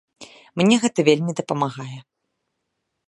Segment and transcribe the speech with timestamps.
[0.61, 1.99] Мне гэта вельмі дапамагае.